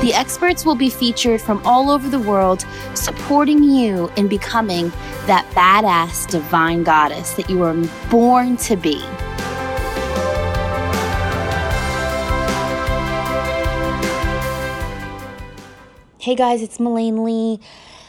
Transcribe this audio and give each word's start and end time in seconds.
The 0.00 0.14
experts 0.14 0.64
will 0.64 0.76
be 0.76 0.88
featured 0.88 1.42
from 1.42 1.60
all 1.66 1.90
over 1.90 2.08
the 2.08 2.18
world, 2.18 2.64
supporting 2.94 3.62
you 3.62 4.10
in 4.16 4.28
becoming 4.28 4.88
that 5.26 5.44
badass 5.50 6.26
divine 6.26 6.84
goddess 6.84 7.34
that 7.34 7.50
you 7.50 7.58
were 7.58 7.74
born 8.08 8.56
to 8.56 8.76
be. 8.76 8.98
Hey 16.18 16.34
guys, 16.34 16.62
it's 16.62 16.80
Melaine 16.80 17.22
Lee. 17.22 17.60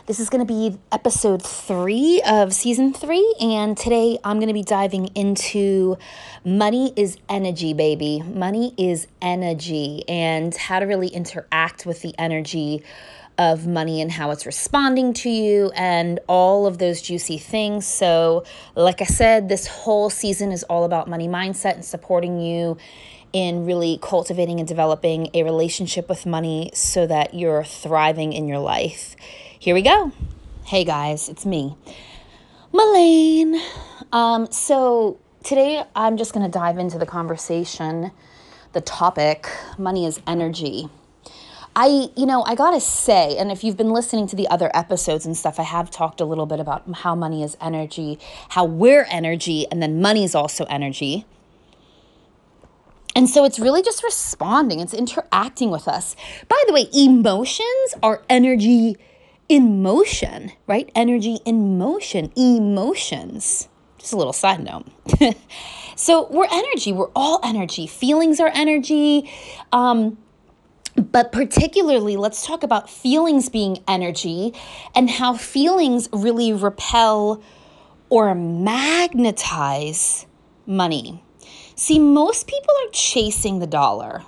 This 0.07 0.19
is 0.19 0.31
going 0.31 0.45
to 0.45 0.51
be 0.51 0.79
episode 0.91 1.43
three 1.43 2.23
of 2.25 2.53
season 2.53 2.91
three, 2.91 3.35
and 3.39 3.77
today 3.77 4.17
I'm 4.23 4.37
going 4.37 4.47
to 4.47 4.53
be 4.53 4.63
diving 4.63 5.07
into 5.13 5.95
money 6.43 6.91
is 6.95 7.17
energy, 7.29 7.75
baby. 7.75 8.23
Money 8.23 8.73
is 8.79 9.05
energy, 9.21 10.03
and 10.09 10.55
how 10.55 10.79
to 10.79 10.87
really 10.87 11.09
interact 11.09 11.85
with 11.85 12.01
the 12.01 12.15
energy 12.17 12.83
of 13.37 13.67
money 13.67 14.01
and 14.01 14.11
how 14.11 14.31
it's 14.31 14.47
responding 14.47 15.13
to 15.13 15.29
you, 15.29 15.71
and 15.75 16.19
all 16.27 16.65
of 16.65 16.79
those 16.79 17.03
juicy 17.03 17.37
things. 17.37 17.85
So, 17.85 18.43
like 18.75 19.01
I 19.01 19.05
said, 19.05 19.49
this 19.49 19.67
whole 19.67 20.09
season 20.09 20.51
is 20.51 20.63
all 20.63 20.83
about 20.83 21.09
money 21.09 21.27
mindset 21.27 21.75
and 21.75 21.85
supporting 21.85 22.41
you 22.41 22.75
in 23.33 23.65
really 23.67 23.99
cultivating 24.01 24.59
and 24.59 24.67
developing 24.67 25.29
a 25.35 25.43
relationship 25.43 26.09
with 26.09 26.25
money 26.25 26.71
so 26.73 27.05
that 27.05 27.35
you're 27.35 27.63
thriving 27.63 28.33
in 28.33 28.47
your 28.47 28.59
life. 28.59 29.15
Here 29.61 29.75
we 29.75 29.83
go. 29.83 30.11
Hey 30.63 30.83
guys, 30.83 31.29
it's 31.29 31.45
me, 31.45 31.77
Melaine. 32.73 33.61
Um, 34.11 34.51
so 34.51 35.19
today 35.43 35.83
I'm 35.95 36.17
just 36.17 36.33
going 36.33 36.43
to 36.43 36.51
dive 36.51 36.79
into 36.79 36.97
the 36.97 37.05
conversation, 37.05 38.09
the 38.73 38.81
topic 38.81 39.47
money 39.77 40.07
is 40.07 40.19
energy. 40.25 40.89
I, 41.75 42.09
you 42.17 42.25
know, 42.25 42.41
I 42.41 42.55
gotta 42.55 42.81
say, 42.81 43.37
and 43.37 43.51
if 43.51 43.63
you've 43.63 43.77
been 43.77 43.91
listening 43.91 44.25
to 44.29 44.35
the 44.35 44.47
other 44.47 44.71
episodes 44.73 45.27
and 45.27 45.37
stuff, 45.37 45.59
I 45.59 45.63
have 45.63 45.91
talked 45.91 46.21
a 46.21 46.25
little 46.25 46.47
bit 46.47 46.59
about 46.59 46.91
how 46.95 47.13
money 47.13 47.43
is 47.43 47.55
energy, 47.61 48.17
how 48.49 48.65
we're 48.65 49.05
energy, 49.11 49.67
and 49.69 49.79
then 49.79 50.01
money 50.01 50.23
is 50.23 50.33
also 50.33 50.65
energy. 50.71 51.27
And 53.15 53.29
so 53.29 53.45
it's 53.45 53.59
really 53.59 53.83
just 53.83 54.03
responding, 54.03 54.79
it's 54.79 54.95
interacting 54.95 55.69
with 55.69 55.87
us. 55.87 56.15
By 56.47 56.59
the 56.65 56.73
way, 56.73 56.89
emotions 56.93 57.93
are 58.01 58.23
energy 58.27 58.97
in 59.51 59.83
motion, 59.83 60.53
right? 60.65 60.89
Energy 60.95 61.39
in 61.43 61.77
motion, 61.77 62.31
emotions. 62.37 63.67
Just 63.97 64.13
a 64.13 64.15
little 64.15 64.31
side 64.31 64.63
note. 64.63 64.87
so 65.97 66.29
we're 66.31 66.47
energy, 66.49 66.93
we're 66.93 67.11
all 67.13 67.41
energy. 67.43 67.85
Feelings 67.85 68.39
are 68.39 68.49
energy. 68.55 69.29
Um, 69.73 70.17
but 70.95 71.33
particularly, 71.33 72.15
let's 72.15 72.45
talk 72.45 72.63
about 72.63 72.89
feelings 72.89 73.49
being 73.49 73.83
energy 73.89 74.53
and 74.95 75.09
how 75.09 75.35
feelings 75.35 76.07
really 76.13 76.53
repel 76.53 77.43
or 78.09 78.33
magnetize 78.33 80.27
money. 80.65 81.21
See, 81.75 81.99
most 81.99 82.47
people 82.47 82.73
are 82.85 82.91
chasing 82.93 83.59
the 83.59 83.67
dollar 83.67 84.23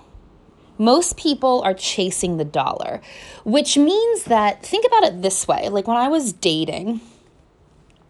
most 0.78 1.18
people 1.18 1.62
are 1.64 1.74
chasing 1.74 2.38
the 2.38 2.46
dollar, 2.46 3.02
which 3.44 3.78
means 3.78 4.24
that, 4.26 4.66
think 4.66 4.86
about 4.86 5.04
it 5.04 5.22
this 5.22 5.48
way 5.48 5.70
like 5.70 5.88
when 5.88 5.98
I 5.98 6.08
was 6.08 6.34
dating, 6.34 7.02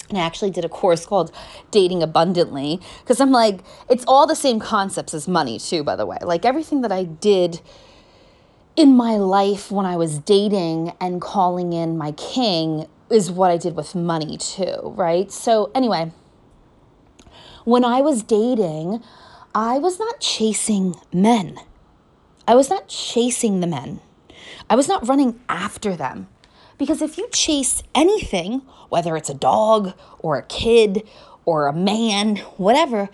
and 0.09 0.18
I 0.18 0.22
actually 0.22 0.51
did 0.51 0.63
a 0.63 0.69
course 0.69 1.06
called 1.06 1.31
Dating 1.72 2.03
Abundantly 2.03 2.79
because 3.02 3.19
I'm 3.19 3.31
like, 3.31 3.62
it's 3.90 4.06
all 4.07 4.28
the 4.28 4.35
same 4.35 4.59
concepts 4.59 5.13
as 5.13 5.28
money, 5.28 5.57
too, 5.57 5.84
by 5.84 5.96
the 5.96 6.06
way. 6.06 6.18
Like 6.22 6.46
everything 6.46 6.81
that 6.81 6.91
I 6.91 7.06
did 7.06 7.62
in 8.75 8.96
my 8.96 9.16
life 9.16 9.72
when 9.72 9.85
I 9.85 9.96
was 9.96 10.19
dating 10.19 10.94
and 11.00 11.22
calling 11.22 11.73
in 11.73 11.97
my 11.97 12.12
king 12.12 12.85
is 13.09 13.31
what 13.31 13.50
I 13.50 13.57
did 13.57 13.75
with 13.75 13.96
money, 13.96 14.38
too, 14.38 14.94
right? 14.96 15.31
So, 15.31 15.72
anyway, 15.73 16.12
when 17.66 17.84
I 17.85 18.02
was 18.02 18.23
dating, 18.23 19.03
I 19.56 19.78
was 19.78 20.00
not 20.00 20.19
chasing 20.19 20.96
men. 21.12 21.57
I 22.48 22.56
was 22.56 22.70
not 22.70 22.88
chasing 22.88 23.59
the 23.59 23.68
men. 23.68 24.02
I 24.70 24.76
was 24.76 24.88
not 24.88 25.08
running 25.08 25.40
after 25.48 25.96
them. 25.96 26.28
Because 26.78 27.02
if 27.02 27.18
you 27.18 27.30
chase 27.31 27.84
anything, 27.94 28.62
whether 28.90 29.16
it's 29.16 29.30
a 29.30 29.34
dog 29.36 29.94
or 30.20 30.38
a 30.38 30.44
kid 30.44 31.08
or 31.46 31.68
a 31.68 31.74
man, 31.74 32.38
whatever, 32.58 33.09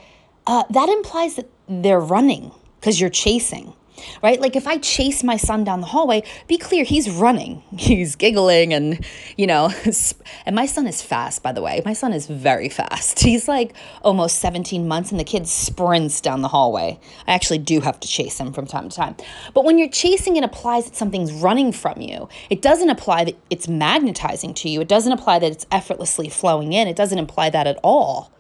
uh, 0.47 0.63
that 0.69 0.89
implies 0.89 1.35
that 1.35 1.49
they're 1.67 1.99
running 1.99 2.51
because 2.79 2.99
you're 2.99 3.09
chasing 3.09 3.73
right? 4.21 4.39
Like 4.39 4.55
if 4.55 4.67
I 4.67 4.77
chase 4.77 5.23
my 5.23 5.37
son 5.37 5.63
down 5.63 5.81
the 5.81 5.87
hallway, 5.87 6.23
be 6.47 6.57
clear, 6.57 6.83
he's 6.83 7.09
running. 7.09 7.63
He's 7.79 8.15
giggling 8.15 8.73
and, 8.73 9.03
you 9.35 9.47
know, 9.47 9.71
and 10.45 10.55
my 10.55 10.65
son 10.65 10.85
is 10.85 11.01
fast, 11.01 11.41
by 11.41 11.51
the 11.51 11.61
way. 11.61 11.81
My 11.85 11.93
son 11.93 12.13
is 12.13 12.27
very 12.27 12.69
fast. 12.69 13.19
He's 13.29 13.47
like 13.47 13.73
almost 14.03 14.39
17 14.39 14.87
months 14.87 15.11
and 15.11 15.19
the 15.19 15.23
kid 15.23 15.47
sprints 15.47 16.21
down 16.21 16.41
the 16.41 16.47
hallway. 16.47 16.99
I 17.27 17.33
actually 17.33 17.59
do 17.59 17.79
have 17.81 17.99
to 17.99 18.07
chase 18.07 18.39
him 18.39 18.53
from 18.53 18.67
time 18.67 18.89
to 18.89 18.95
time. 18.95 19.15
But 19.53 19.65
when 19.65 19.77
you're 19.77 19.89
chasing, 19.89 20.35
it 20.35 20.43
applies 20.43 20.85
that 20.85 20.95
something's 20.95 21.31
running 21.31 21.71
from 21.71 22.01
you. 22.01 22.29
It 22.49 22.61
doesn't 22.61 22.89
apply 22.89 23.25
that 23.25 23.35
it's 23.49 23.67
magnetizing 23.67 24.53
to 24.55 24.69
you. 24.69 24.81
It 24.81 24.87
doesn't 24.87 25.11
apply 25.11 25.39
that 25.39 25.51
it's 25.51 25.65
effortlessly 25.71 26.29
flowing 26.29 26.73
in. 26.73 26.87
It 26.87 26.95
doesn't 26.95 27.17
imply 27.17 27.49
that 27.49 27.67
at 27.67 27.79
all. 27.83 28.31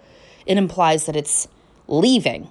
It 0.45 0.57
implies 0.57 1.05
that 1.05 1.15
it's 1.15 1.47
leaving. 1.87 2.49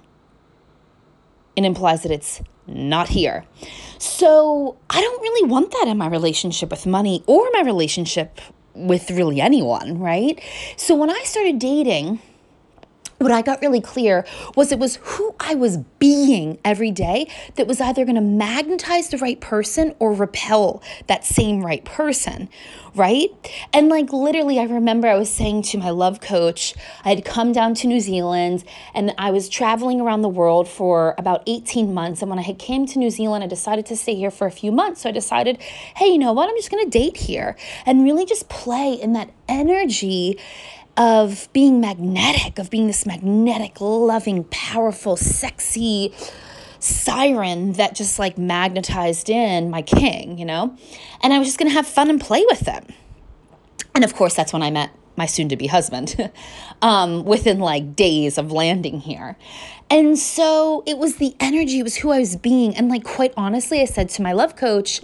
It 1.55 1.65
implies 1.65 2.03
that 2.03 2.11
it's 2.11 2.41
not 2.67 3.09
here. 3.09 3.45
So 3.97 4.77
I 4.89 5.01
don't 5.01 5.21
really 5.21 5.49
want 5.49 5.71
that 5.71 5.87
in 5.87 5.97
my 5.97 6.07
relationship 6.07 6.69
with 6.71 6.85
money 6.85 7.23
or 7.27 7.49
my 7.53 7.61
relationship 7.61 8.39
with 8.75 9.11
really 9.11 9.41
anyone, 9.41 9.99
right? 9.99 10.41
So 10.77 10.95
when 10.95 11.09
I 11.09 11.21
started 11.25 11.59
dating, 11.59 12.21
what 13.19 13.31
I 13.31 13.41
got 13.41 13.61
really 13.61 13.81
clear 13.81 14.25
was 14.55 14.71
it 14.71 14.79
was 14.79 14.95
who 15.01 15.35
I 15.39 15.53
was 15.53 15.77
being 15.99 16.57
every 16.63 16.89
day 16.89 17.29
that 17.55 17.67
was 17.67 17.81
either 17.81 18.05
going 18.05 18.15
to 18.15 18.21
magnetize 18.21 19.09
the 19.09 19.17
right 19.17 19.39
person 19.39 19.93
or 19.99 20.13
repel 20.13 20.81
that 21.07 21.25
same 21.25 21.63
right 21.63 21.83
person, 21.83 22.49
right? 22.95 23.29
And 23.73 23.89
like 23.89 24.13
literally, 24.13 24.57
I 24.57 24.63
remember 24.63 25.07
I 25.07 25.17
was 25.17 25.29
saying 25.29 25.63
to 25.63 25.77
my 25.77 25.89
love 25.89 26.21
coach, 26.21 26.73
I 27.03 27.09
had 27.09 27.25
come 27.25 27.51
down 27.51 27.73
to 27.75 27.87
New 27.87 27.99
Zealand 27.99 28.63
and 28.93 29.13
I 29.17 29.31
was 29.31 29.49
traveling 29.49 29.99
around 29.99 30.21
the 30.21 30.29
world 30.29 30.69
for 30.69 31.13
about 31.17 31.43
18 31.45 31.93
months. 31.93 32.21
And 32.21 32.29
when 32.29 32.39
I 32.39 32.43
had 32.43 32.57
came 32.57 32.85
to 32.87 32.99
New 32.99 33.09
Zealand, 33.09 33.43
I 33.43 33.47
decided 33.47 33.85
to 33.87 33.97
stay 33.97 34.15
here 34.15 34.31
for 34.31 34.47
a 34.47 34.51
few 34.51 34.71
months. 34.71 35.01
So 35.01 35.09
I 35.09 35.11
decided, 35.11 35.61
hey, 35.97 36.07
you 36.07 36.17
know 36.17 36.31
what? 36.31 36.49
I'm 36.49 36.55
just 36.55 36.71
going 36.71 36.89
to 36.89 36.89
date 36.89 37.17
here 37.17 37.57
and 37.85 38.05
really 38.05 38.25
just 38.25 38.47
play 38.47 38.93
in 38.93 39.11
that 39.13 39.29
energy 39.49 40.39
of 40.99 41.47
being 41.53 41.79
magnetic, 41.79 42.59
of 42.59 42.69
being 42.69 42.87
this 42.87 43.05
magnetic, 43.05 43.79
loving, 43.79 44.43
powerful, 44.51 45.15
sexy 45.15 46.13
siren 46.79 47.73
that 47.73 47.95
just 47.95 48.19
like 48.19 48.37
magnetized 48.37 49.29
in 49.29 49.69
my 49.69 49.81
king, 49.81 50.37
you 50.37 50.45
know? 50.45 50.77
And 51.23 51.33
I 51.33 51.39
was 51.39 51.47
just 51.47 51.57
gonna 51.57 51.71
have 51.71 51.87
fun 51.87 52.09
and 52.09 52.19
play 52.19 52.43
with 52.49 52.59
them. 52.61 52.85
And 53.95 54.03
of 54.03 54.13
course, 54.13 54.35
that's 54.35 54.51
when 54.51 54.61
I 54.61 54.71
met 54.71 54.91
my 55.15 55.25
soon 55.25 55.47
to 55.49 55.55
be 55.55 55.67
husband 55.67 56.31
um, 56.81 57.23
within 57.23 57.59
like 57.59 57.95
days 57.95 58.37
of 58.37 58.51
landing 58.51 58.99
here. 58.99 59.37
And 59.89 60.19
so 60.19 60.83
it 60.85 60.97
was 60.97 61.15
the 61.15 61.33
energy, 61.39 61.79
it 61.79 61.83
was 61.83 61.95
who 61.95 62.11
I 62.11 62.19
was 62.19 62.35
being. 62.35 62.75
And 62.75 62.89
like, 62.89 63.05
quite 63.05 63.33
honestly, 63.37 63.81
I 63.81 63.85
said 63.85 64.09
to 64.09 64.21
my 64.21 64.33
love 64.33 64.57
coach, 64.57 64.99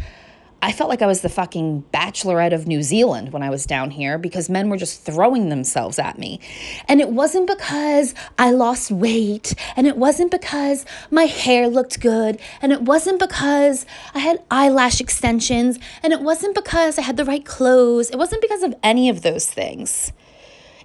I 0.65 0.71
felt 0.71 0.89
like 0.89 1.03
I 1.03 1.06
was 1.06 1.21
the 1.21 1.29
fucking 1.29 1.85
bachelorette 1.94 2.51
of 2.51 2.65
New 2.65 2.81
Zealand 2.81 3.31
when 3.31 3.44
I 3.44 3.51
was 3.51 3.67
down 3.67 3.91
here 3.91 4.17
because 4.17 4.50
men 4.50 4.67
were 4.67 4.77
just 4.77 5.06
throwing 5.06 5.50
themselves 5.50 6.00
at 6.00 6.17
me. 6.17 6.39
And 6.88 7.00
it 7.00 7.09
wasn't 7.09 7.45
because 7.45 8.15
I 8.39 8.50
lost 8.50 8.89
weight, 8.89 9.53
and 9.75 9.85
it 9.85 9.95
wasn't 9.95 10.31
because 10.31 10.83
my 11.12 11.25
hair 11.25 11.67
looked 11.67 12.01
good, 12.01 12.39
and 12.63 12.71
it 12.71 12.81
wasn't 12.81 13.19
because 13.19 13.85
I 14.15 14.19
had 14.19 14.44
eyelash 14.50 15.00
extensions, 15.00 15.77
and 16.01 16.12
it 16.12 16.21
wasn't 16.21 16.56
because 16.56 16.97
I 16.97 17.03
had 17.03 17.18
the 17.18 17.25
right 17.25 17.45
clothes. 17.45 18.09
It 18.09 18.18
wasn't 18.18 18.41
because 18.41 18.63
of 18.63 18.73
any 18.81 19.07
of 19.07 19.21
those 19.21 19.45
things. 19.45 20.13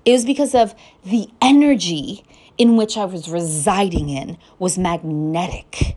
It 0.05 0.13
was 0.13 0.27
because 0.27 0.55
of 0.55 0.75
the 1.07 1.31
energy 1.41 2.23
in 2.59 2.77
which 2.77 2.99
I 2.99 3.07
was 3.07 3.31
residing 3.31 4.11
in 4.11 4.37
was 4.59 4.77
magnetic. 4.77 5.97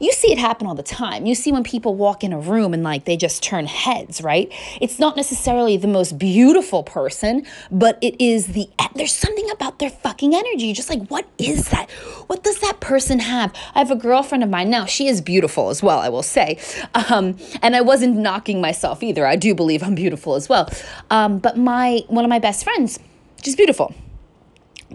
You 0.00 0.12
see 0.12 0.32
it 0.32 0.38
happen 0.38 0.66
all 0.66 0.74
the 0.74 0.82
time. 0.82 1.26
You 1.26 1.34
see 1.34 1.52
when 1.52 1.64
people 1.64 1.94
walk 1.94 2.22
in 2.24 2.32
a 2.32 2.38
room 2.38 2.74
and 2.74 2.82
like 2.82 3.04
they 3.04 3.16
just 3.16 3.42
turn 3.42 3.66
heads, 3.66 4.20
right? 4.20 4.52
It's 4.80 4.98
not 4.98 5.16
necessarily 5.16 5.76
the 5.76 5.88
most 5.88 6.18
beautiful 6.18 6.82
person, 6.82 7.46
but 7.70 7.98
it 8.00 8.20
is 8.20 8.48
the 8.48 8.68
there's 8.94 9.14
something 9.14 9.50
about 9.50 9.78
their 9.78 9.90
fucking 9.90 10.34
energy. 10.34 10.66
You're 10.66 10.74
just 10.74 10.90
like, 10.90 11.06
what 11.08 11.26
is 11.38 11.68
that? 11.70 11.90
What 12.26 12.44
does 12.44 12.58
that 12.60 12.80
person 12.80 13.18
have? 13.20 13.52
I 13.74 13.78
have 13.78 13.90
a 13.90 13.96
girlfriend 13.96 14.44
of 14.44 14.50
mine 14.50 14.70
now. 14.70 14.84
She 14.84 15.08
is 15.08 15.20
beautiful 15.20 15.70
as 15.70 15.82
well, 15.82 15.98
I 15.98 16.08
will 16.08 16.22
say. 16.22 16.58
Um, 16.94 17.36
and 17.62 17.74
I 17.74 17.80
wasn't 17.80 18.16
knocking 18.16 18.60
myself 18.60 19.02
either. 19.02 19.26
I 19.26 19.36
do 19.36 19.54
believe 19.54 19.82
I'm 19.82 19.94
beautiful 19.94 20.34
as 20.34 20.48
well. 20.48 20.68
Um, 21.10 21.38
but 21.38 21.56
my 21.56 22.02
one 22.08 22.24
of 22.24 22.28
my 22.28 22.38
best 22.38 22.64
friends, 22.64 22.98
she's 23.42 23.56
beautiful. 23.56 23.94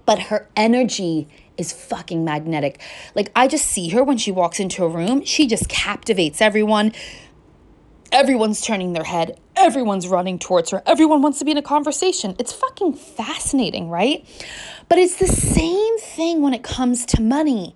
But 0.06 0.20
her 0.24 0.48
energy 0.56 1.28
is 1.58 1.74
fucking 1.74 2.24
magnetic. 2.24 2.82
Like 3.16 3.32
I 3.36 3.48
just 3.48 3.66
see 3.66 3.90
her 3.90 4.04
when 4.04 4.18
she 4.18 4.32
walks 4.32 4.60
into 4.60 4.84
a 4.84 4.88
room, 4.88 5.24
she 5.26 5.48
just 5.48 5.70
captivates 5.70 6.42
everyone. 6.42 6.94
Everyone's 8.12 8.62
turning 8.62 8.94
their 8.94 9.04
head. 9.04 9.40
Everyone's 9.56 10.08
running 10.08 10.40
towards 10.40 10.70
her. 10.72 10.82
Everyone 10.86 11.22
wants 11.22 11.40
to 11.40 11.46
be 11.46 11.52
in 11.52 11.58
a 11.58 11.62
conversation. 11.62 12.36
It's 12.40 12.54
fucking 12.54 12.94
fascinating, 12.94 13.90
right? 13.90 14.26
But 14.88 15.00
it's 15.00 15.18
the 15.18 15.28
same 15.28 15.98
thing 15.98 16.42
when 16.42 16.54
it 16.54 16.64
comes 16.64 17.06
to 17.08 17.22
money. 17.22 17.76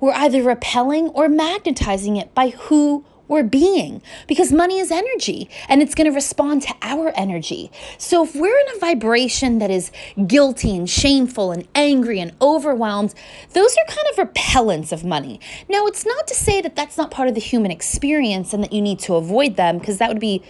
We're 0.00 0.12
either 0.12 0.42
repelling 0.42 1.08
or 1.08 1.28
magnetizing 1.28 2.16
it 2.16 2.34
by 2.34 2.50
who 2.50 3.04
we're 3.28 3.42
being 3.42 4.02
because 4.26 4.52
money 4.52 4.78
is 4.78 4.90
energy 4.90 5.48
and 5.68 5.82
it's 5.82 5.94
going 5.94 6.06
to 6.06 6.14
respond 6.14 6.62
to 6.62 6.74
our 6.82 7.12
energy. 7.16 7.70
So 7.98 8.24
if 8.24 8.34
we're 8.34 8.58
in 8.58 8.76
a 8.76 8.78
vibration 8.78 9.58
that 9.58 9.70
is 9.70 9.90
guilty 10.26 10.76
and 10.76 10.88
shameful 10.88 11.52
and 11.52 11.66
angry 11.74 12.20
and 12.20 12.32
overwhelmed, 12.40 13.14
those 13.52 13.76
are 13.76 13.94
kind 13.94 14.08
of 14.10 14.34
repellents 14.34 14.92
of 14.92 15.04
money. 15.04 15.40
Now, 15.68 15.86
it's 15.86 16.06
not 16.06 16.26
to 16.28 16.34
say 16.34 16.60
that 16.60 16.76
that's 16.76 16.96
not 16.96 17.10
part 17.10 17.28
of 17.28 17.34
the 17.34 17.40
human 17.40 17.70
experience 17.70 18.52
and 18.52 18.62
that 18.62 18.72
you 18.72 18.82
need 18.82 18.98
to 19.00 19.14
avoid 19.14 19.56
them 19.56 19.78
because 19.78 19.98
that 19.98 20.08
would 20.08 20.20
be 20.20 20.42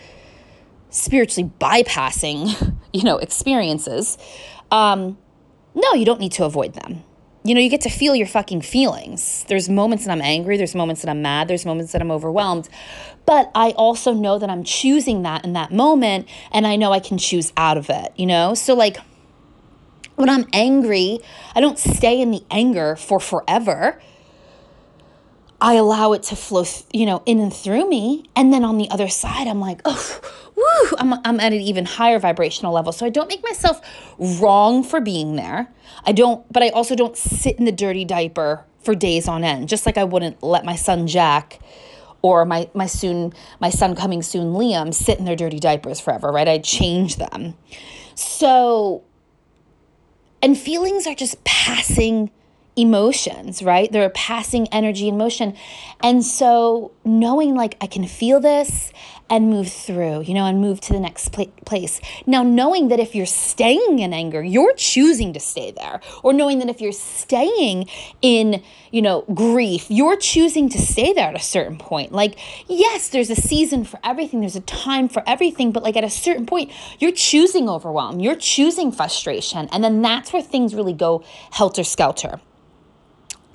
spiritually 0.90 1.50
bypassing, 1.60 2.76
you 2.92 3.02
know, 3.02 3.18
experiences. 3.18 4.18
Um, 4.70 5.18
no, 5.74 5.92
you 5.92 6.04
don't 6.04 6.20
need 6.20 6.32
to 6.32 6.44
avoid 6.44 6.74
them 6.74 7.04
you 7.46 7.54
know, 7.54 7.60
you 7.60 7.70
get 7.70 7.82
to 7.82 7.90
feel 7.90 8.16
your 8.16 8.26
fucking 8.26 8.62
feelings. 8.62 9.44
There's 9.48 9.68
moments 9.68 10.04
that 10.04 10.10
I'm 10.10 10.22
angry, 10.22 10.56
there's 10.56 10.74
moments 10.74 11.02
that 11.02 11.10
I'm 11.10 11.22
mad, 11.22 11.46
there's 11.48 11.64
moments 11.64 11.92
that 11.92 12.02
I'm 12.02 12.10
overwhelmed. 12.10 12.68
But 13.24 13.50
I 13.54 13.70
also 13.70 14.12
know 14.12 14.38
that 14.38 14.50
I'm 14.50 14.64
choosing 14.64 15.22
that 15.22 15.44
in 15.44 15.52
that 15.52 15.72
moment 15.72 16.28
and 16.52 16.66
I 16.66 16.76
know 16.76 16.92
I 16.92 17.00
can 17.00 17.18
choose 17.18 17.52
out 17.56 17.76
of 17.76 17.88
it, 17.88 18.12
you 18.16 18.26
know? 18.26 18.54
So, 18.54 18.74
like, 18.74 18.98
when 20.16 20.28
I'm 20.28 20.46
angry, 20.52 21.20
I 21.54 21.60
don't 21.60 21.78
stay 21.78 22.20
in 22.20 22.30
the 22.30 22.42
anger 22.50 22.96
for 22.96 23.20
forever. 23.20 24.00
I 25.60 25.74
allow 25.74 26.12
it 26.12 26.22
to 26.24 26.36
flow, 26.36 26.64
you 26.92 27.06
know, 27.06 27.22
in 27.24 27.40
and 27.40 27.52
through 27.52 27.88
me. 27.88 28.24
And 28.36 28.52
then 28.52 28.64
on 28.64 28.78
the 28.78 28.90
other 28.90 29.08
side, 29.08 29.48
I'm 29.48 29.60
like, 29.60 29.80
oh, 29.84 30.20
woo, 30.54 30.96
I'm, 30.98 31.14
I'm 31.24 31.40
at 31.40 31.52
an 31.52 31.60
even 31.60 31.86
higher 31.86 32.18
vibrational 32.18 32.72
level. 32.72 32.92
So 32.92 33.06
I 33.06 33.08
don't 33.08 33.28
make 33.28 33.42
myself 33.42 33.80
wrong 34.18 34.82
for 34.82 35.00
being 35.00 35.36
there. 35.36 35.68
I 36.04 36.12
don't, 36.12 36.50
but 36.52 36.62
I 36.62 36.68
also 36.70 36.94
don't 36.94 37.16
sit 37.16 37.58
in 37.58 37.64
the 37.64 37.72
dirty 37.72 38.04
diaper 38.04 38.64
for 38.80 38.94
days 38.94 39.28
on 39.28 39.44
end, 39.44 39.68
just 39.68 39.86
like 39.86 39.98
I 39.98 40.04
wouldn't 40.04 40.42
let 40.42 40.64
my 40.64 40.76
son 40.76 41.06
Jack 41.06 41.58
or 42.22 42.44
my, 42.44 42.68
my 42.74 42.86
soon, 42.86 43.32
my 43.60 43.70
son 43.70 43.96
coming 43.96 44.22
soon, 44.22 44.52
Liam, 44.52 44.92
sit 44.92 45.18
in 45.18 45.24
their 45.24 45.36
dirty 45.36 45.58
diapers 45.58 46.00
forever, 46.00 46.30
right? 46.30 46.48
I 46.48 46.58
change 46.58 47.16
them. 47.16 47.54
So, 48.14 49.04
and 50.42 50.56
feelings 50.56 51.06
are 51.06 51.14
just 51.14 51.42
passing 51.44 52.30
emotions, 52.76 53.62
right? 53.62 53.90
They're 53.90 54.06
a 54.06 54.10
passing 54.10 54.68
energy 54.68 55.08
and 55.08 55.16
motion. 55.18 55.56
And 56.02 56.24
so 56.24 56.92
knowing 57.04 57.54
like 57.54 57.76
I 57.80 57.86
can 57.86 58.06
feel 58.06 58.38
this 58.38 58.92
and 59.28 59.50
move 59.50 59.68
through, 59.68 60.20
you 60.20 60.34
know, 60.34 60.44
and 60.44 60.60
move 60.60 60.80
to 60.80 60.92
the 60.92 61.00
next 61.00 61.32
pl- 61.32 61.52
place. 61.64 62.00
Now, 62.26 62.42
knowing 62.42 62.88
that 62.88 63.00
if 63.00 63.14
you're 63.14 63.26
staying 63.26 63.98
in 63.98 64.12
anger, 64.12 64.42
you're 64.42 64.74
choosing 64.74 65.32
to 65.32 65.40
stay 65.40 65.72
there, 65.72 66.00
or 66.22 66.32
knowing 66.32 66.60
that 66.60 66.68
if 66.68 66.80
you're 66.80 66.92
staying 66.92 67.88
in, 68.22 68.62
you 68.92 69.02
know, 69.02 69.22
grief, 69.34 69.86
you're 69.88 70.16
choosing 70.16 70.68
to 70.68 70.78
stay 70.78 71.12
there 71.12 71.28
at 71.28 71.34
a 71.34 71.40
certain 71.40 71.76
point. 71.76 72.12
Like, 72.12 72.38
yes, 72.68 73.08
there's 73.08 73.30
a 73.30 73.34
season 73.34 73.84
for 73.84 73.98
everything, 74.04 74.40
there's 74.40 74.56
a 74.56 74.60
time 74.60 75.08
for 75.08 75.24
everything, 75.26 75.72
but 75.72 75.82
like 75.82 75.96
at 75.96 76.04
a 76.04 76.10
certain 76.10 76.46
point, 76.46 76.70
you're 77.00 77.10
choosing 77.10 77.68
overwhelm, 77.68 78.20
you're 78.20 78.36
choosing 78.36 78.92
frustration, 78.92 79.68
and 79.72 79.82
then 79.82 80.02
that's 80.02 80.32
where 80.32 80.42
things 80.42 80.74
really 80.74 80.92
go 80.92 81.24
helter 81.50 81.82
skelter 81.82 82.40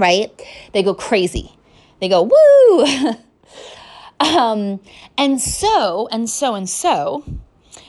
right? 0.02 0.30
They 0.74 0.84
go 0.84 0.94
crazy. 0.94 1.56
They 2.02 2.10
go, 2.10 2.24
woo! 2.24 3.16
um, 4.20 4.82
and 5.18 5.40
so, 5.40 6.10
and 6.12 6.30
so, 6.30 6.56
and 6.56 6.68
so, 6.68 7.24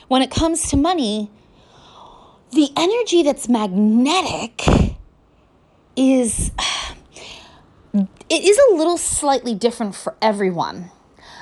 when 0.07 0.21
it 0.21 0.29
comes 0.29 0.69
to 0.69 0.77
money, 0.77 1.31
the 2.51 2.69
energy 2.77 3.23
that's 3.23 3.49
magnetic 3.49 4.61
is 5.95 6.51
it 7.93 8.43
is 8.43 8.59
a 8.71 8.75
little 8.75 8.97
slightly 8.97 9.55
different 9.55 9.95
for 9.95 10.15
everyone. 10.21 10.91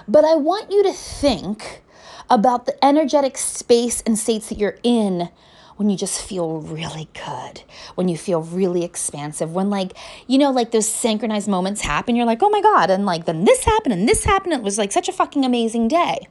But 0.08 0.26
I 0.26 0.36
want 0.36 0.72
you 0.72 0.84
to 0.84 0.94
think 0.94 1.84
about 2.30 2.66
the 2.66 2.84
energetic 2.84 3.38
space 3.38 4.02
and 4.06 4.18
states 4.18 4.50
that 4.50 4.58
you're 4.58 4.80
in 4.84 5.30
when 5.78 5.90
you 5.90 5.98
just 5.98 6.22
feel 6.22 6.62
really 6.62 7.08
good, 7.14 7.64
when 7.96 8.08
you 8.08 8.18
feel 8.18 8.42
really 8.42 8.84
expansive, 8.84 9.54
when 9.54 9.70
like, 9.70 9.94
you 10.28 10.38
know, 10.38 10.52
like 10.52 10.72
those 10.72 10.88
synchronized 10.88 11.48
moments 11.48 11.82
happen, 11.82 12.16
you're 12.16 12.26
like, 12.26 12.42
oh 12.42 12.50
my 12.50 12.62
God, 12.62 12.90
and 12.90 13.06
like 13.06 13.26
then 13.26 13.46
this 13.46 13.64
happened 13.64 13.94
and 13.94 14.08
this 14.08 14.24
happened. 14.24 14.54
It 14.54 14.64
was 14.64 14.78
like 14.78 14.92
such 14.92 15.10
a 15.10 15.14
fucking 15.14 15.46
amazing 15.46 15.88
day. 15.88 16.28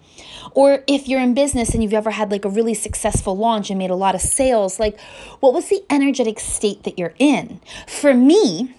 Or 0.52 0.82
if 0.86 1.08
you're 1.08 1.20
in 1.20 1.34
business 1.34 1.74
and 1.74 1.82
you've 1.82 1.94
ever 1.94 2.10
had 2.10 2.30
like 2.30 2.44
a 2.44 2.48
really 2.48 2.74
successful 2.74 3.36
launch 3.36 3.70
and 3.70 3.78
made 3.78 3.90
a 3.90 3.94
lot 3.96 4.14
of 4.14 4.20
sales, 4.20 4.80
like 4.80 4.98
what 5.40 5.54
was 5.54 5.68
the 5.68 5.82
energetic 5.90 6.40
state 6.40 6.82
that 6.84 6.98
you're 6.98 7.14
in? 7.18 7.60
For 7.86 8.14
me, 8.14 8.74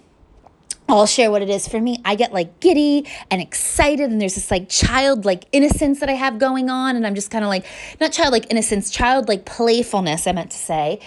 I'll 0.97 1.05
share 1.05 1.31
what 1.31 1.41
it 1.41 1.49
is 1.49 1.67
for 1.67 1.79
me. 1.79 2.01
I 2.03 2.15
get 2.15 2.33
like 2.33 2.59
giddy 2.59 3.07
and 3.29 3.41
excited, 3.41 4.09
and 4.09 4.19
there's 4.19 4.35
this 4.35 4.51
like 4.51 4.69
childlike 4.69 5.45
innocence 5.51 5.99
that 5.99 6.09
I 6.09 6.13
have 6.13 6.39
going 6.39 6.69
on, 6.69 6.95
and 6.95 7.05
I'm 7.07 7.15
just 7.15 7.31
kind 7.31 7.43
of 7.43 7.49
like 7.49 7.65
not 7.99 8.11
childlike 8.11 8.47
innocence, 8.49 8.89
childlike 8.89 9.45
playfulness. 9.45 10.27
I 10.27 10.33
meant 10.33 10.51
to 10.51 10.57
say, 10.57 10.99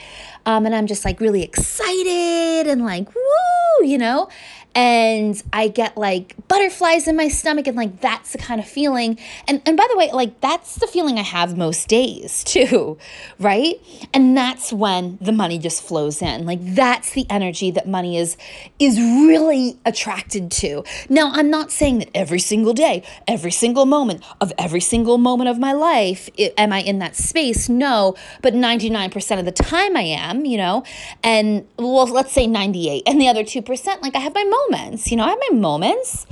um, 0.47 0.67
and 0.67 0.75
I'm 0.75 0.87
just 0.87 1.05
like 1.05 1.21
really 1.21 1.43
excited 1.43 2.67
and 2.67 2.85
like 2.85 3.15
woo, 3.15 3.87
you 3.87 3.99
know 3.99 4.29
and 4.75 5.41
I 5.53 5.69
get 5.69 5.97
like 5.97 6.35
butterflies 6.49 7.07
in 7.07 7.17
my 7.17 7.29
stomach 7.29 7.67
and 7.67 7.77
like 7.77 8.01
that's 8.01 8.33
the 8.33 8.39
kind 8.39 8.61
of 8.61 8.67
feeling. 8.67 9.19
And 9.47 9.63
and 9.67 9.77
by 9.77 9.87
the 9.89 9.97
way, 9.97 10.11
like 10.13 10.41
that's 10.41 10.77
the 10.77 10.87
feeling 10.87 11.19
I 11.19 11.23
have 11.23 11.57
most 11.57 11.89
days 11.89 12.43
too, 12.45 12.99
right? 13.39 13.75
And 14.13 14.37
that's 14.37 14.73
when 14.73 15.19
the 15.21 15.33
money 15.33 15.59
just 15.59 15.83
flows 15.83 16.21
in. 16.21 16.45
Like 16.45 16.59
that's 16.63 17.13
the 17.13 17.27
energy 17.31 17.71
that 17.71 17.87
money 17.87 18.19
is 18.19 18.37
is 18.79 18.99
really 18.99 19.79
attracted 19.85 20.51
to. 20.51 20.83
Now, 21.09 21.31
I'm 21.33 21.51
not 21.51 21.71
saying 21.71 22.01
that 22.01 22.09
every 22.15 22.41
single 22.41 22.73
day, 22.73 23.05
every 23.29 23.53
single 23.53 23.87
moment 23.87 24.25
of 24.41 24.53
every 24.59 24.81
single 24.81 25.19
moment 25.19 25.49
of 25.49 25.59
my 25.59 25.73
life 25.73 26.29
it, 26.37 26.53
am 26.59 26.73
I 26.73 26.81
in 26.81 26.99
that 26.99 27.15
space? 27.15 27.69
No, 27.69 28.17
but 28.43 28.55
99% 28.55 29.39
of 29.39 29.45
the 29.45 29.53
time 29.53 29.97
I 29.97 30.03
am, 30.03 30.45
you 30.45 30.57
know. 30.57 30.83
And 31.23 31.67
well, 31.79 32.07
let's 32.07 32.33
say 32.33 32.47
98 32.47 33.05
and 33.07 33.21
the 33.21 33.29
other 33.29 33.45
2% 33.45 34.03
like 34.03 34.17
I 34.17 34.19
have 34.19 34.35
my 34.35 34.43
moments 34.43 34.64
moments. 34.69 35.11
You 35.11 35.17
know, 35.17 35.25
I 35.25 35.31
have 35.31 35.39
my 35.51 35.57
moments. 35.57 36.27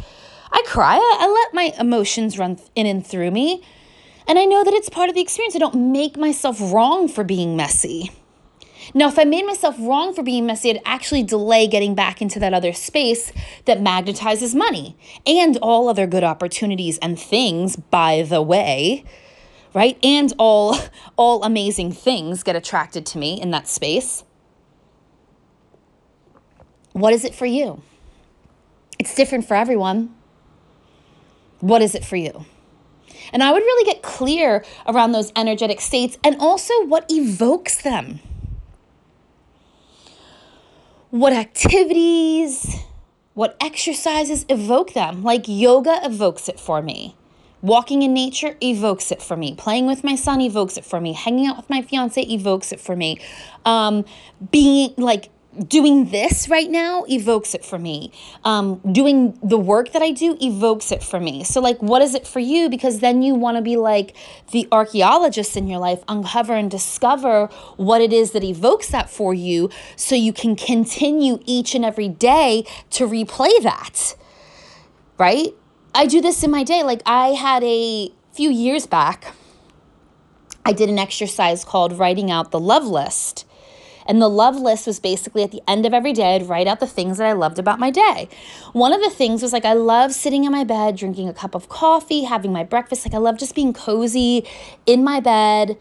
I 0.51 0.63
cry. 0.67 0.97
I, 0.97 1.17
I 1.21 1.27
let 1.27 1.55
my 1.55 1.75
emotions 1.81 2.39
run 2.39 2.59
in 2.75 2.87
and 2.87 3.07
through 3.07 3.31
me. 3.31 3.63
And 4.27 4.39
I 4.39 4.45
know 4.45 4.63
that 4.65 4.75
it's 4.75 4.89
part 4.89 5.09
of 5.09 5.15
the 5.15 5.21
experience. 5.21 5.57
I 5.57 5.59
don't 5.59 5.93
make 5.93 6.17
myself 6.17 6.59
wrong 6.61 7.09
for 7.09 7.25
being 7.25 7.57
messy. 7.57 8.11
Now, 8.95 9.09
if 9.09 9.19
I 9.19 9.25
made 9.25 9.47
myself 9.47 9.77
wrong 9.79 10.13
for 10.13 10.23
being 10.23 10.45
messy, 10.47 10.71
I'd 10.71 10.83
actually 10.85 11.23
delay 11.23 11.67
getting 11.67 11.95
back 11.95 12.21
into 12.21 12.39
that 12.41 12.53
other 12.53 12.73
space 12.73 13.33
that 13.65 13.79
magnetizes 13.79 14.55
money 14.55 14.97
and 15.27 15.57
all 15.59 15.89
other 15.89 16.07
good 16.07 16.25
opportunities 16.25 16.99
and 16.99 17.19
things, 17.19 17.77
by 17.77 18.23
the 18.23 18.43
way, 18.43 19.05
right? 19.75 19.99
And 20.03 20.33
all 20.39 20.77
all 21.17 21.43
amazing 21.45 21.93
things 21.93 22.43
get 22.43 22.57
attracted 22.57 23.07
to 23.07 23.19
me 23.19 23.41
in 23.41 23.51
that 23.53 23.69
space. 23.69 24.25
What 26.93 27.15
is 27.15 27.25
it 27.25 27.35
for 27.35 27.47
you? 27.47 27.83
It's 29.03 29.17
different 29.17 29.49
for 29.49 29.55
everyone. 29.55 30.15
What 31.59 31.83
is 31.83 31.97
it 31.97 32.05
for 32.05 32.15
you? 32.15 32.47
And 33.33 33.43
I 33.43 33.51
would 33.51 33.65
really 33.65 33.85
get 33.85 34.01
clear 34.01 34.65
around 34.87 35.11
those 35.11 35.33
energetic 35.35 35.81
states 35.81 36.17
and 36.23 36.37
also 36.39 36.73
what 36.87 37.07
evokes 37.11 37.83
them. 37.83 38.21
What 41.11 41.33
activities, 41.33 42.77
what 43.35 43.57
exercises 43.61 44.47
evoke 44.49 44.93
them? 44.93 45.25
Like 45.25 45.47
yoga 45.49 45.99
evokes 46.05 46.49
it 46.49 46.61
for 46.61 46.81
me. 46.81 47.17
Walking 47.61 48.03
in 48.03 48.15
nature 48.15 48.57
evokes 48.61 49.11
it 49.11 49.21
for 49.21 49.37
me. 49.37 49.57
Playing 49.57 49.89
with 49.89 50.05
my 50.05 50.15
son 50.15 50.41
evokes 50.41 50.77
it 50.77 50.85
for 50.85 51.01
me. 51.01 51.13
Hanging 51.13 51.49
out 51.49 51.57
with 51.57 51.69
my 51.69 51.83
fiance 51.83 52.23
evokes 52.23 52.71
it 52.71 52.79
for 52.79 52.95
me. 52.95 53.19
Um, 53.65 54.05
being 54.53 54.95
like 54.97 55.29
doing 55.69 56.11
this 56.11 56.49
right 56.49 56.71
now 56.71 57.05
evokes 57.09 57.55
it 57.55 57.65
for 57.65 57.79
me. 57.79 58.13
Um, 58.45 58.81
doing 58.93 59.39
the 59.43 59.59
work 59.59 59.93
that 59.93 60.03
I 60.03 60.11
do 60.11 60.37
evokes 60.41 60.91
it 60.91 61.03
for 61.03 61.21
me. 61.21 61.45
So, 61.45 61.61
like, 61.61 61.81
what 61.83 62.03
is 62.03 62.15
it 62.15 62.27
for 62.27 62.41
you? 62.41 62.71
Because 62.71 63.01
then 63.01 63.23
you 63.23 63.35
want 63.35 63.57
to 63.57 63.63
be 63.63 63.77
like 63.77 64.17
the 64.51 64.67
archaeologist 64.73 65.57
in 65.57 65.69
your 65.69 65.79
life, 65.79 66.03
uncover 66.09 66.55
and 66.55 66.71
discover 66.71 67.47
what 67.77 68.01
it 68.01 68.13
is 68.13 68.33
that 68.33 68.45
evokes 68.45 68.89
that 68.89 69.11
for 69.11 69.35
you 69.35 69.71
so 69.97 70.15
you 70.15 70.33
can 70.33 70.57
continue 70.57 71.39
each 71.45 71.75
and 71.75 71.85
every 71.85 72.09
day 72.09 72.65
to 72.91 73.07
replay 73.07 73.63
that. 73.63 74.17
Right? 75.19 75.55
I 75.95 76.07
do 76.07 76.21
this 76.21 76.43
in 76.43 76.51
my 76.51 76.65
day. 76.65 76.83
Like, 76.83 77.03
I 77.05 77.29
had 77.29 77.63
a 77.63 78.13
few 78.33 78.51
years 78.51 78.87
back, 78.87 79.35
I 80.65 80.73
did 80.73 80.89
an 80.89 80.99
exercise 80.99 81.65
called 81.65 81.99
writing 81.99 82.31
out 82.31 82.51
the 82.51 82.61
love 82.61 82.87
list. 82.87 83.45
And 84.07 84.21
the 84.21 84.29
love 84.29 84.57
list 84.57 84.87
was 84.87 85.01
basically 85.01 85.43
at 85.43 85.51
the 85.51 85.63
end 85.67 85.87
of 85.87 85.95
every 85.95 86.13
day, 86.13 86.35
I'd 86.35 86.49
write 86.49 86.67
out 86.67 86.81
the 86.81 86.87
things 86.87 87.19
that 87.19 87.27
I 87.27 87.33
loved 87.33 87.59
about 87.59 87.79
my 87.79 87.91
day. 87.91 88.29
One 88.73 88.93
of 88.93 89.01
the 89.01 89.11
things 89.11 89.43
was 89.43 89.53
like, 89.53 89.65
I 89.65 89.73
love 89.73 90.13
sitting 90.13 90.45
in 90.45 90.53
my 90.53 90.65
bed, 90.65 90.97
drinking 90.97 91.29
a 91.29 91.35
cup 91.35 91.55
of 91.55 91.69
coffee, 91.69 92.25
having 92.25 92.53
my 92.53 92.65
breakfast. 92.65 93.07
Like, 93.07 93.15
I 93.15 93.19
love 93.19 93.39
just 93.39 93.55
being 93.55 93.73
cozy 93.73 94.47
in 94.87 95.05
my 95.05 95.21
bed, 95.21 95.79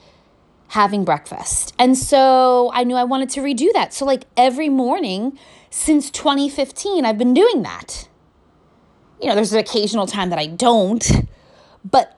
having 0.69 1.03
breakfast. 1.03 1.73
And 1.79 1.97
so 1.97 2.71
I 2.73 2.83
knew 2.83 2.95
I 2.95 3.03
wanted 3.03 3.29
to 3.31 3.41
redo 3.41 3.71
that. 3.73 3.93
So, 3.93 4.05
like, 4.05 4.25
every 4.37 4.69
morning 4.69 5.37
since 5.69 6.11
2015, 6.11 7.05
I've 7.05 7.17
been 7.17 7.33
doing 7.33 7.63
that. 7.63 8.07
You 9.21 9.29
know, 9.29 9.35
there's 9.35 9.53
an 9.53 9.59
occasional 9.59 10.07
time 10.07 10.29
that 10.31 10.39
I 10.39 10.47
don't, 10.47 11.27
but 11.83 12.17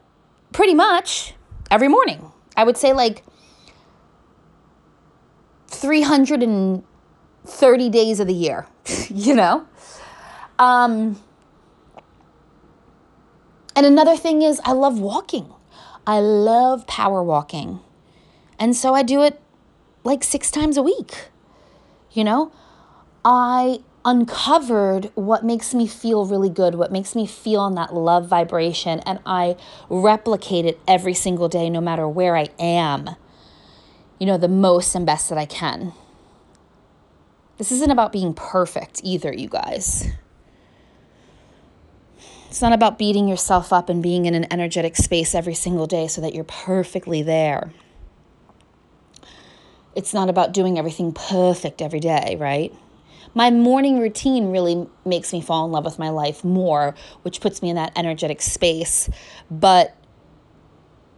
pretty 0.53 0.73
much 0.73 1.33
every 1.69 1.87
morning. 1.87 2.31
I 2.55 2.63
would 2.63 2.77
say 2.77 2.93
like 2.93 3.23
330 5.83 7.89
days 7.89 8.21
of 8.21 8.27
the 8.27 8.33
year, 8.33 8.65
you 9.09 9.35
know? 9.35 9.67
Um, 10.57 11.21
and 13.75 13.85
another 13.85 14.15
thing 14.15 14.43
is, 14.43 14.61
I 14.63 14.71
love 14.71 14.97
walking. 14.97 15.51
I 16.07 16.21
love 16.21 16.87
power 16.87 17.21
walking. 17.21 17.81
And 18.57 18.77
so 18.77 18.93
I 18.93 19.03
do 19.03 19.23
it 19.23 19.41
like 20.05 20.23
six 20.23 20.49
times 20.49 20.77
a 20.77 20.81
week. 20.81 21.27
You 22.13 22.23
know, 22.23 22.53
I 23.25 23.79
uncovered 24.05 25.11
what 25.15 25.43
makes 25.43 25.73
me 25.73 25.85
feel 25.85 26.25
really 26.25 26.49
good, 26.49 26.75
what 26.75 26.93
makes 26.93 27.13
me 27.13 27.27
feel 27.27 27.67
in 27.67 27.75
that 27.75 27.93
love 27.93 28.29
vibration, 28.29 29.01
and 29.01 29.19
I 29.25 29.57
replicate 29.89 30.63
it 30.63 30.79
every 30.87 31.13
single 31.13 31.49
day, 31.49 31.69
no 31.69 31.81
matter 31.81 32.07
where 32.07 32.37
I 32.37 32.47
am 32.57 33.17
you 34.19 34.25
know, 34.25 34.37
the 34.37 34.47
most 34.47 34.95
and 34.95 35.05
best 35.05 35.29
that 35.29 35.37
I 35.37 35.45
can. 35.45 35.93
This 37.57 37.71
isn't 37.71 37.91
about 37.91 38.11
being 38.11 38.33
perfect 38.33 39.01
either, 39.03 39.33
you 39.33 39.47
guys. 39.47 40.09
It's 42.47 42.61
not 42.61 42.73
about 42.73 42.99
beating 42.99 43.27
yourself 43.27 43.73
up 43.73 43.89
and 43.89 44.03
being 44.03 44.25
in 44.25 44.35
an 44.35 44.45
energetic 44.51 44.95
space 44.95 45.33
every 45.33 45.55
single 45.55 45.87
day 45.87 46.07
so 46.07 46.21
that 46.21 46.35
you're 46.35 46.43
perfectly 46.43 47.23
there. 47.23 47.73
It's 49.95 50.13
not 50.13 50.29
about 50.29 50.53
doing 50.53 50.77
everything 50.77 51.13
perfect 51.13 51.81
every 51.81 51.99
day, 51.99 52.35
right? 52.39 52.73
My 53.35 53.49
morning 53.49 53.99
routine 53.99 54.51
really 54.51 54.87
makes 55.05 55.33
me 55.33 55.41
fall 55.41 55.65
in 55.65 55.71
love 55.71 55.85
with 55.85 55.97
my 55.97 56.09
life 56.09 56.43
more, 56.43 56.93
which 57.23 57.41
puts 57.41 57.61
me 57.63 57.69
in 57.71 57.75
that 57.75 57.91
energetic 57.95 58.41
space. 58.41 59.09
But 59.49 59.95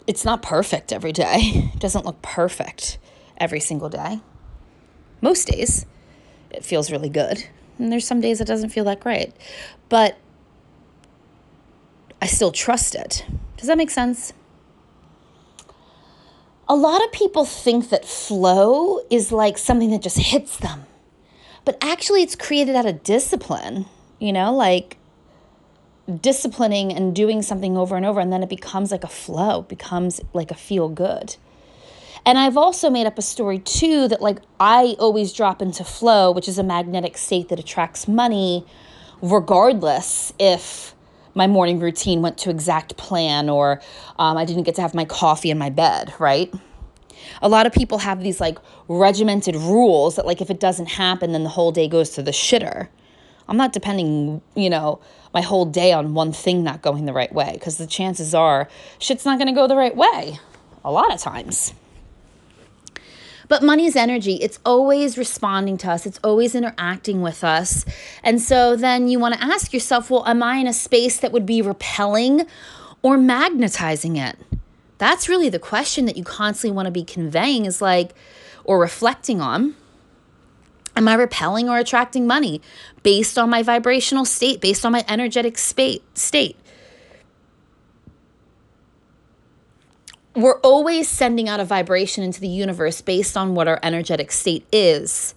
it's 0.07 0.25
not 0.25 0.41
perfect 0.41 0.93
every 0.93 1.11
day. 1.11 1.69
It 1.73 1.79
doesn't 1.79 2.05
look 2.05 2.21
perfect 2.21 2.97
every 3.37 3.59
single 3.59 3.89
day. 3.89 4.19
Most 5.21 5.47
days, 5.47 5.85
it 6.51 6.63
feels 6.63 6.91
really 6.91 7.09
good. 7.09 7.45
And 7.77 7.91
there's 7.91 8.05
some 8.05 8.21
days 8.21 8.39
it 8.39 8.45
doesn't 8.45 8.69
feel 8.69 8.83
that 8.85 8.99
great. 8.99 9.33
But 9.89 10.17
I 12.21 12.27
still 12.27 12.51
trust 12.51 12.95
it. 12.95 13.25
Does 13.57 13.67
that 13.67 13.77
make 13.77 13.89
sense? 13.89 14.33
A 16.67 16.75
lot 16.75 17.03
of 17.03 17.11
people 17.11 17.45
think 17.45 17.89
that 17.89 18.05
flow 18.05 19.01
is 19.09 19.31
like 19.31 19.57
something 19.57 19.91
that 19.91 20.01
just 20.01 20.17
hits 20.17 20.57
them. 20.57 20.85
But 21.63 21.77
actually, 21.81 22.23
it's 22.23 22.35
created 22.35 22.75
out 22.75 22.85
of 22.85 23.03
discipline, 23.03 23.85
you 24.19 24.31
know, 24.31 24.53
like 24.53 24.97
disciplining 26.21 26.93
and 26.93 27.15
doing 27.15 27.41
something 27.41 27.77
over 27.77 27.95
and 27.95 28.05
over, 28.05 28.19
and 28.19 28.31
then 28.31 28.43
it 28.43 28.49
becomes 28.49 28.91
like 28.91 29.03
a 29.03 29.09
flow, 29.09 29.63
becomes 29.63 30.21
like 30.33 30.51
a 30.51 30.55
feel 30.55 30.89
good. 30.89 31.35
And 32.25 32.37
I've 32.37 32.57
also 32.57 32.89
made 32.89 33.05
up 33.05 33.19
a 33.19 33.21
story 33.21 33.59
too 33.59 34.07
that 34.07 34.21
like 34.21 34.39
I 34.59 34.95
always 34.99 35.31
drop 35.31 35.61
into 35.61 35.83
flow, 35.83 36.31
which 36.31 36.47
is 36.47 36.57
a 36.57 36.63
magnetic 36.63 37.17
state 37.17 37.49
that 37.49 37.59
attracts 37.59 38.07
money 38.07 38.65
regardless 39.21 40.33
if 40.39 40.93
my 41.33 41.47
morning 41.47 41.79
routine 41.79 42.21
went 42.21 42.37
to 42.39 42.49
exact 42.49 42.97
plan 42.97 43.49
or 43.49 43.81
um, 44.17 44.37
I 44.37 44.45
didn't 44.45 44.63
get 44.63 44.75
to 44.75 44.81
have 44.81 44.93
my 44.93 45.05
coffee 45.05 45.51
in 45.51 45.57
my 45.57 45.69
bed, 45.69 46.13
right? 46.17 46.53
A 47.41 47.49
lot 47.49 47.65
of 47.65 47.73
people 47.73 47.99
have 47.99 48.21
these 48.21 48.39
like 48.39 48.57
regimented 48.87 49.55
rules 49.55 50.15
that 50.15 50.25
like 50.25 50.41
if 50.41 50.49
it 50.49 50.59
doesn't 50.59 50.87
happen, 50.87 51.31
then 51.31 51.43
the 51.43 51.49
whole 51.49 51.71
day 51.71 51.87
goes 51.87 52.11
to 52.11 52.23
the 52.23 52.31
shitter. 52.31 52.87
I'm 53.47 53.57
not 53.57 53.73
depending, 53.73 54.41
you 54.55 54.69
know, 54.69 54.99
my 55.33 55.41
whole 55.41 55.65
day 55.65 55.91
on 55.91 56.13
one 56.13 56.31
thing 56.31 56.63
not 56.63 56.81
going 56.81 57.05
the 57.05 57.13
right 57.13 57.33
way 57.33 57.51
because 57.53 57.77
the 57.77 57.87
chances 57.87 58.33
are 58.33 58.69
shit's 58.99 59.25
not 59.25 59.37
going 59.37 59.47
to 59.47 59.53
go 59.53 59.67
the 59.67 59.75
right 59.75 59.95
way 59.95 60.39
a 60.83 60.91
lot 60.91 61.13
of 61.13 61.19
times. 61.19 61.73
But 63.47 63.61
money's 63.61 63.95
energy, 63.95 64.35
it's 64.35 64.59
always 64.65 65.17
responding 65.17 65.77
to 65.79 65.91
us, 65.91 66.05
it's 66.05 66.19
always 66.23 66.55
interacting 66.55 67.21
with 67.21 67.43
us. 67.43 67.85
And 68.23 68.41
so 68.41 68.75
then 68.75 69.07
you 69.07 69.19
want 69.19 69.35
to 69.35 69.43
ask 69.43 69.71
yourself, 69.73 70.09
well, 70.09 70.25
am 70.25 70.41
I 70.41 70.57
in 70.57 70.67
a 70.67 70.73
space 70.73 71.19
that 71.19 71.31
would 71.31 71.45
be 71.45 71.61
repelling 71.61 72.47
or 73.03 73.17
magnetizing 73.17 74.17
it? 74.17 74.37
That's 74.97 75.29
really 75.29 75.49
the 75.49 75.59
question 75.59 76.05
that 76.05 76.17
you 76.17 76.23
constantly 76.23 76.75
want 76.75 76.87
to 76.87 76.91
be 76.91 77.03
conveying 77.03 77.65
is 77.65 77.81
like, 77.81 78.15
or 78.63 78.79
reflecting 78.79 79.41
on. 79.41 79.75
Am 80.95 81.07
I 81.07 81.15
repelling 81.15 81.69
or 81.69 81.77
attracting 81.77 82.25
money 82.25 82.61
based 83.03 83.37
on 83.37 83.49
my 83.49 83.63
vibrational 83.63 84.25
state, 84.25 84.61
based 84.61 84.85
on 84.85 84.91
my 84.91 85.03
energetic 85.07 85.57
state? 85.57 86.03
we're 90.35 90.59
always 90.59 91.07
sending 91.07 91.47
out 91.47 91.59
a 91.59 91.65
vibration 91.65 92.23
into 92.23 92.41
the 92.41 92.47
universe 92.47 93.01
based 93.01 93.37
on 93.37 93.55
what 93.55 93.67
our 93.67 93.79
energetic 93.81 94.31
state 94.31 94.65
is. 94.71 95.33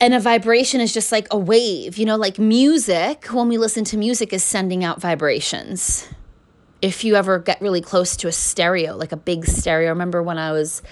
And 0.00 0.12
a 0.12 0.20
vibration 0.20 0.80
is 0.80 0.92
just 0.92 1.10
like 1.10 1.26
a 1.30 1.38
wave, 1.38 1.96
you 1.96 2.04
know, 2.04 2.16
like 2.16 2.38
music, 2.38 3.26
when 3.26 3.48
we 3.48 3.56
listen 3.56 3.84
to 3.84 3.96
music, 3.96 4.32
is 4.32 4.44
sending 4.44 4.84
out 4.84 5.00
vibrations. 5.00 6.06
If 6.82 7.04
you 7.04 7.16
ever 7.16 7.38
get 7.38 7.60
really 7.62 7.80
close 7.80 8.16
to 8.18 8.28
a 8.28 8.32
stereo, 8.32 8.96
like 8.96 9.12
a 9.12 9.16
big 9.16 9.46
stereo, 9.46 9.86
I 9.86 9.90
remember 9.90 10.22
when 10.22 10.36
I 10.36 10.52
was 10.52 10.82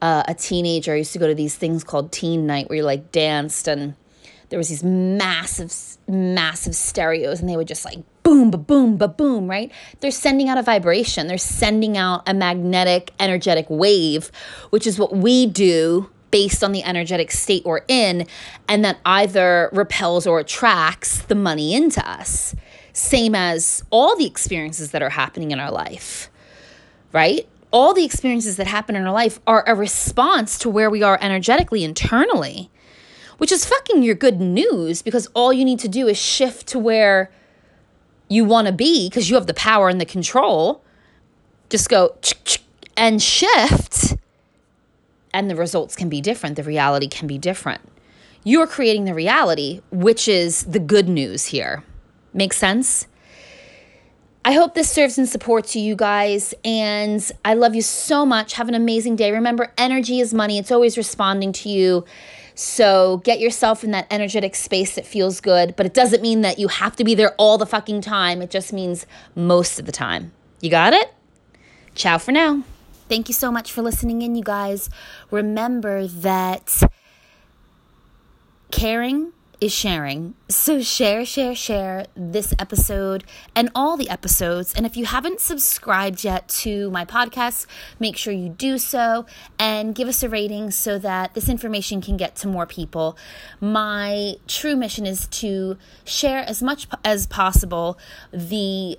uh, 0.00 0.22
a 0.28 0.34
teenager, 0.34 0.92
I 0.92 0.96
used 0.96 1.12
to 1.12 1.18
go 1.18 1.26
to 1.26 1.34
these 1.34 1.56
things 1.56 1.84
called 1.84 2.12
teen 2.12 2.46
night 2.46 2.68
where 2.68 2.76
you 2.76 2.84
like 2.84 3.12
danced 3.12 3.68
and 3.68 3.94
there 4.48 4.58
was 4.58 4.68
these 4.68 4.82
massive, 4.82 5.72
massive 6.08 6.74
stereos 6.74 7.40
and 7.40 7.48
they 7.48 7.56
would 7.56 7.68
just 7.68 7.84
like 7.84 7.98
boom, 8.22 8.50
ba 8.50 8.58
boom, 8.58 8.96
ba 8.96 9.08
boom, 9.08 9.48
right? 9.48 9.72
They're 10.00 10.10
sending 10.10 10.48
out 10.48 10.58
a 10.58 10.62
vibration. 10.62 11.26
They're 11.26 11.38
sending 11.38 11.96
out 11.96 12.22
a 12.26 12.34
magnetic, 12.34 13.12
energetic 13.18 13.66
wave, 13.68 14.30
which 14.70 14.86
is 14.86 14.98
what 14.98 15.16
we 15.16 15.46
do 15.46 16.10
based 16.30 16.62
on 16.62 16.72
the 16.72 16.82
energetic 16.84 17.30
state 17.30 17.64
we're 17.64 17.80
in, 17.88 18.26
and 18.68 18.84
that 18.84 18.98
either 19.06 19.70
repels 19.72 20.26
or 20.26 20.38
attracts 20.40 21.22
the 21.22 21.34
money 21.34 21.74
into 21.74 22.06
us. 22.06 22.54
Same 22.92 23.34
as 23.34 23.82
all 23.90 24.16
the 24.16 24.26
experiences 24.26 24.90
that 24.90 25.02
are 25.02 25.08
happening 25.08 25.52
in 25.52 25.60
our 25.60 25.70
life, 25.70 26.30
right? 27.12 27.48
All 27.70 27.94
the 27.94 28.04
experiences 28.04 28.56
that 28.56 28.66
happen 28.66 28.96
in 28.96 29.06
our 29.06 29.12
life 29.12 29.40
are 29.46 29.64
a 29.66 29.74
response 29.74 30.58
to 30.60 30.70
where 30.70 30.90
we 30.90 31.02
are 31.02 31.18
energetically 31.20 31.84
internally 31.84 32.70
which 33.38 33.52
is 33.52 33.64
fucking 33.64 34.02
your 34.02 34.14
good 34.14 34.40
news 34.40 35.00
because 35.00 35.28
all 35.28 35.52
you 35.52 35.64
need 35.64 35.78
to 35.78 35.88
do 35.88 36.06
is 36.06 36.18
shift 36.18 36.66
to 36.66 36.78
where 36.78 37.30
you 38.28 38.44
want 38.44 38.66
to 38.66 38.72
be 38.72 39.08
because 39.08 39.30
you 39.30 39.36
have 39.36 39.46
the 39.46 39.54
power 39.54 39.88
and 39.88 40.00
the 40.00 40.04
control. 40.04 40.84
Just 41.70 41.88
go 41.88 42.16
and 42.96 43.22
shift, 43.22 44.16
and 45.32 45.48
the 45.48 45.54
results 45.54 45.94
can 45.94 46.08
be 46.08 46.20
different. 46.20 46.56
The 46.56 46.64
reality 46.64 47.06
can 47.06 47.26
be 47.26 47.38
different. 47.38 47.80
You're 48.44 48.66
creating 48.66 49.04
the 49.04 49.14
reality, 49.14 49.82
which 49.90 50.26
is 50.26 50.64
the 50.64 50.78
good 50.78 51.08
news 51.08 51.46
here. 51.46 51.84
Make 52.34 52.52
sense? 52.52 53.06
I 54.48 54.52
hope 54.52 54.72
this 54.72 54.90
serves 54.90 55.18
and 55.18 55.28
supports 55.28 55.76
you 55.76 55.94
guys. 55.94 56.54
And 56.64 57.30
I 57.44 57.52
love 57.52 57.74
you 57.74 57.82
so 57.82 58.24
much. 58.24 58.54
Have 58.54 58.66
an 58.66 58.74
amazing 58.74 59.14
day. 59.14 59.30
Remember, 59.30 59.74
energy 59.76 60.20
is 60.20 60.32
money, 60.32 60.56
it's 60.56 60.72
always 60.72 60.96
responding 60.96 61.52
to 61.52 61.68
you. 61.68 62.06
So 62.54 63.18
get 63.24 63.40
yourself 63.40 63.84
in 63.84 63.90
that 63.90 64.06
energetic 64.10 64.54
space 64.54 64.94
that 64.94 65.04
feels 65.04 65.42
good, 65.42 65.76
but 65.76 65.84
it 65.84 65.92
doesn't 65.92 66.22
mean 66.22 66.40
that 66.40 66.58
you 66.58 66.68
have 66.68 66.96
to 66.96 67.04
be 67.04 67.14
there 67.14 67.34
all 67.34 67.58
the 67.58 67.66
fucking 67.66 68.00
time. 68.00 68.40
It 68.40 68.48
just 68.48 68.72
means 68.72 69.04
most 69.34 69.78
of 69.78 69.84
the 69.84 69.92
time. 69.92 70.32
You 70.62 70.70
got 70.70 70.94
it? 70.94 71.12
Ciao 71.94 72.16
for 72.16 72.32
now. 72.32 72.64
Thank 73.10 73.28
you 73.28 73.34
so 73.34 73.52
much 73.52 73.70
for 73.70 73.82
listening 73.82 74.22
in, 74.22 74.34
you 74.34 74.42
guys. 74.42 74.88
Remember 75.30 76.06
that 76.06 76.72
caring 78.70 79.34
is 79.60 79.72
sharing. 79.72 80.34
So 80.48 80.80
share, 80.80 81.24
share, 81.24 81.54
share 81.54 82.06
this 82.14 82.54
episode 82.58 83.24
and 83.54 83.70
all 83.74 83.96
the 83.96 84.08
episodes. 84.08 84.72
And 84.74 84.86
if 84.86 84.96
you 84.96 85.04
haven't 85.04 85.40
subscribed 85.40 86.22
yet 86.22 86.48
to 86.60 86.90
my 86.90 87.04
podcast, 87.04 87.66
make 87.98 88.16
sure 88.16 88.32
you 88.32 88.48
do 88.48 88.78
so 88.78 89.26
and 89.58 89.94
give 89.94 90.08
us 90.08 90.22
a 90.22 90.28
rating 90.28 90.70
so 90.70 90.98
that 90.98 91.34
this 91.34 91.48
information 91.48 92.00
can 92.00 92.16
get 92.16 92.36
to 92.36 92.48
more 92.48 92.66
people. 92.66 93.16
My 93.60 94.36
true 94.46 94.76
mission 94.76 95.06
is 95.06 95.26
to 95.28 95.76
share 96.04 96.40
as 96.40 96.62
much 96.62 96.86
as 97.04 97.26
possible 97.26 97.98
the 98.32 98.98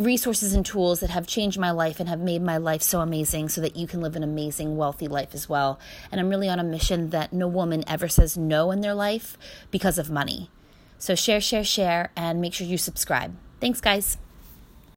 resources 0.00 0.54
and 0.54 0.64
tools 0.64 1.00
that 1.00 1.10
have 1.10 1.26
changed 1.26 1.58
my 1.58 1.70
life 1.70 2.00
and 2.00 2.08
have 2.08 2.20
made 2.20 2.42
my 2.42 2.56
life 2.56 2.82
so 2.82 3.00
amazing 3.00 3.50
so 3.50 3.60
that 3.60 3.76
you 3.76 3.86
can 3.86 4.00
live 4.00 4.16
an 4.16 4.22
amazing, 4.22 4.76
wealthy 4.76 5.06
life 5.06 5.34
as 5.34 5.48
well. 5.48 5.78
And 6.10 6.20
I'm 6.20 6.30
really 6.30 6.48
on 6.48 6.58
a 6.58 6.64
mission 6.64 7.10
that 7.10 7.32
no 7.32 7.46
woman 7.46 7.84
ever 7.86 8.08
says 8.08 8.36
no 8.36 8.70
in 8.70 8.80
their 8.80 8.94
life 8.94 9.36
because 9.70 9.98
of 9.98 10.10
money. 10.10 10.50
So 10.98 11.14
share, 11.14 11.40
share, 11.40 11.64
share, 11.64 12.12
and 12.16 12.40
make 12.40 12.54
sure 12.54 12.66
you 12.66 12.78
subscribe. 12.78 13.36
Thanks, 13.60 13.80
guys. 13.80 14.16